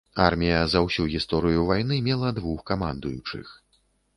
Армія 0.27 0.61
за 0.73 0.81
ўсю 0.85 1.03
гісторыю 1.11 1.67
вайны 1.73 1.99
мела 2.09 2.33
двух 2.41 2.65
камандуючых. 2.73 3.57